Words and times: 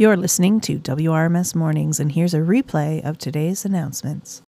You're 0.00 0.16
listening 0.16 0.62
to 0.62 0.78
WRMS 0.78 1.54
Mornings, 1.54 2.00
and 2.00 2.12
here's 2.12 2.32
a 2.32 2.38
replay 2.38 3.04
of 3.04 3.18
today's 3.18 3.66
announcements. 3.66 4.40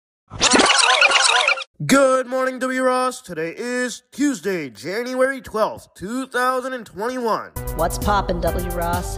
Good 1.85 2.25
morning, 2.27 2.57
W. 2.59 2.81
Ross. 2.81 3.21
Today 3.21 3.53
is 3.57 4.01
Tuesday, 4.13 4.69
January 4.69 5.41
12th, 5.41 5.93
2021. 5.95 7.51
What's 7.75 7.97
poppin', 7.97 8.39
W. 8.39 8.69
Ross? 8.69 9.17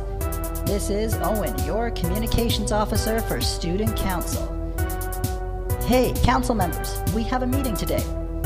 This 0.65 0.89
is 0.89 1.13
Owen, 1.21 1.55
your 1.65 1.91
communications 1.91 2.71
officer 2.71 3.19
for 3.19 3.39
Student 3.39 3.95
Council. 3.95 4.41
Hey, 5.85 6.13
council 6.23 6.55
members, 6.55 6.99
we 7.13 7.21
have 7.25 7.43
a 7.43 7.47
meeting 7.47 7.75
today. 7.75 8.03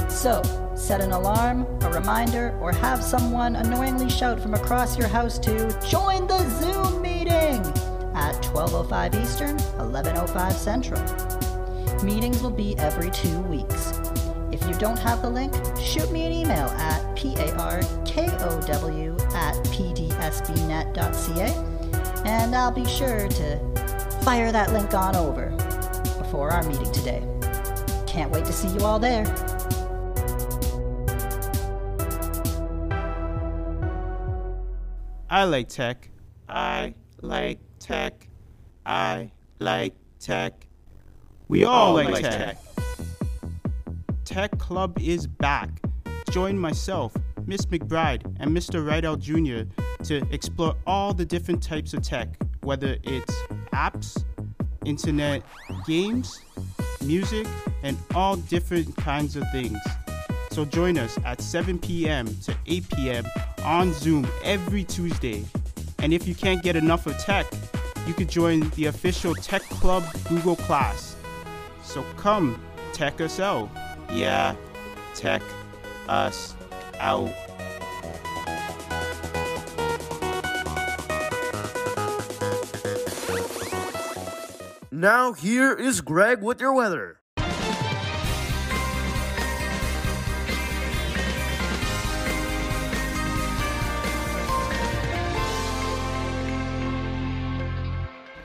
So, 0.09 0.41
set 0.75 0.99
an 0.99 1.11
alarm, 1.11 1.65
a 1.83 1.89
reminder, 1.89 2.53
or 2.59 2.73
have 2.73 3.01
someone 3.01 3.55
annoyingly 3.55 4.09
shout 4.09 4.41
from 4.41 4.55
across 4.55 4.97
your 4.97 5.07
house 5.07 5.39
to 5.39 5.69
join 5.87 6.27
the 6.27 6.39
Zoom 6.59 7.01
meeting 7.01 7.76
at 8.17 8.41
12:05 8.41 9.15
Eastern, 9.21 9.57
11:05 9.79 10.53
Central. 10.53 11.01
Meetings 12.03 12.41
will 12.41 12.57
be 12.65 12.75
every 12.77 13.11
2 13.11 13.39
weeks. 13.41 13.93
If 14.51 14.65
you 14.67 14.73
don't 14.73 14.99
have 14.99 15.21
the 15.21 15.29
link, 15.29 15.53
shoot 15.79 16.11
me 16.11 16.25
an 16.25 16.31
email 16.31 16.69
at 16.89 17.01
parkow 17.15 17.93
at 19.33 19.55
pdsbnet.ca 19.65 21.49
and 22.25 22.55
I'll 22.55 22.71
be 22.71 22.85
sure 22.85 23.27
to 23.27 23.59
fire 24.23 24.51
that 24.51 24.73
link 24.73 24.93
on 24.93 25.15
over 25.15 25.49
before 26.17 26.51
our 26.51 26.63
meeting 26.63 26.91
today. 26.91 27.21
Can't 28.05 28.31
wait 28.31 28.45
to 28.45 28.53
see 28.53 28.67
you 28.69 28.81
all 28.81 28.99
there. 28.99 29.25
I 35.29 35.43
like 35.43 35.69
tech. 35.69 36.09
I 36.49 36.95
like 37.21 37.59
tech. 37.79 38.27
I 38.85 39.31
like 39.59 39.93
tech. 40.19 40.67
We 41.47 41.63
all 41.63 41.93
like, 41.93 42.23
tech. 42.23 42.57
Tech 44.25 44.57
Club 44.59 44.97
is 44.99 45.27
back. 45.27 45.69
Join 46.31 46.59
myself, 46.59 47.15
Miss 47.45 47.65
McBride, 47.65 48.25
and 48.39 48.51
Mr. 48.51 48.83
Rydell 48.85 49.17
Jr. 49.19 49.71
to 50.03 50.21
explore 50.33 50.75
all 50.85 51.13
the 51.13 51.25
different 51.25 51.63
types 51.63 51.93
of 51.93 52.01
tech, 52.01 52.37
whether 52.63 52.97
it's 53.03 53.33
apps, 53.73 54.23
internet, 54.83 55.43
games, 55.85 56.41
music, 57.03 57.47
and 57.83 57.97
all 58.13 58.35
different 58.35 58.95
kinds 58.97 59.35
of 59.35 59.43
things. 59.51 59.77
So 60.51 60.65
join 60.65 60.97
us 60.97 61.17
at 61.23 61.41
7 61.41 61.79
p.m. 61.79 62.27
to 62.43 62.57
8 62.65 62.89
p.m. 62.95 63.25
on 63.63 63.93
Zoom 63.93 64.27
every 64.43 64.83
Tuesday. 64.83 65.45
And 65.99 66.13
if 66.13 66.27
you 66.27 66.35
can't 66.35 66.61
get 66.63 66.75
enough 66.75 67.05
of 67.05 67.17
tech, 67.19 67.45
you 68.07 68.13
could 68.13 68.29
join 68.29 68.69
the 68.71 68.85
official 68.85 69.35
Tech 69.35 69.61
Club 69.63 70.03
Google 70.29 70.55
class. 70.55 71.17
So 71.83 72.03
come, 72.15 72.61
tech 72.93 73.19
us 73.19 73.39
out. 73.39 73.69
Yeah, 74.11 74.55
tech 75.13 75.41
us 76.07 76.55
out. 76.99 77.33
Now, 84.89 85.33
here 85.33 85.73
is 85.73 86.01
Greg 86.01 86.41
with 86.41 86.59
your 86.59 86.73
weather. 86.73 87.19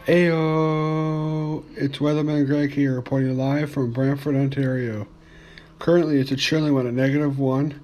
Ayo! 0.07 1.63
It's 1.77 1.99
Weatherman 1.99 2.45
Greg 2.47 2.73
here, 2.73 2.97
reporting 2.97 3.39
live 3.39 3.71
from 3.71 3.93
Brantford, 3.93 4.35
Ontario. 4.35 5.07
Currently, 5.79 6.19
it's 6.19 6.33
a 6.33 6.37
chilly 6.37 6.73
one 6.73 6.89
at 6.89 6.93
negative 6.93 7.39
one. 7.39 7.81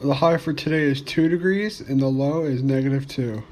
The 0.00 0.14
high 0.14 0.38
for 0.38 0.54
today 0.54 0.84
is 0.84 1.02
2 1.02 1.28
degrees, 1.28 1.82
and 1.82 2.00
the 2.00 2.06
low 2.06 2.44
is 2.44 2.62
negative 2.62 3.06
2. 3.06 3.42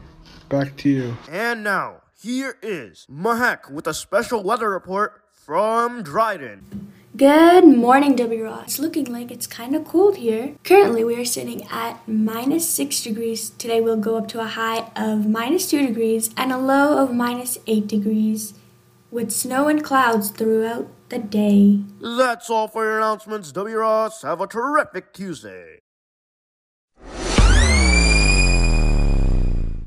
Back 0.49 0.79
to 0.79 0.89
you. 0.89 1.19
And 1.31 1.63
now, 1.63 1.97
here 2.19 2.57
is 2.63 3.07
Mahek 3.13 3.71
with 3.71 3.87
a 3.87 3.93
special 3.93 4.43
weather 4.43 4.71
report 4.71 5.21
from 5.31 6.03
Dryden. 6.03 6.91
Good 7.19 7.65
morning, 7.65 8.15
W. 8.15 8.45
Ross. 8.45 8.63
It's 8.63 8.79
looking 8.79 9.13
like 9.13 9.33
it's 9.33 9.49
kind 9.49 9.75
of 9.75 9.85
cold 9.85 10.19
here. 10.19 10.55
Currently, 10.63 11.03
we 11.03 11.17
are 11.17 11.25
sitting 11.25 11.67
at 11.67 12.07
minus 12.07 12.71
6 12.71 13.03
degrees. 13.03 13.51
Today, 13.51 13.81
we'll 13.81 13.97
go 13.97 14.17
up 14.17 14.29
to 14.29 14.41
a 14.41 14.47
high 14.47 14.93
of 14.95 15.27
minus 15.27 15.69
2 15.69 15.85
degrees 15.85 16.31
and 16.37 16.53
a 16.53 16.57
low 16.57 16.97
of 16.97 17.13
minus 17.13 17.59
8 17.67 17.89
degrees, 17.89 18.55
with 19.11 19.33
snow 19.33 19.67
and 19.67 19.83
clouds 19.83 20.31
throughout 20.31 20.87
the 21.09 21.19
day. 21.19 21.81
That's 22.01 22.49
all 22.49 22.69
for 22.69 22.85
your 22.85 22.99
announcements, 22.99 23.51
W. 23.51 23.79
Ross. 23.79 24.23
Have 24.23 24.41
a 24.41 24.47
terrific 24.47 25.13
Tuesday. 25.13 25.81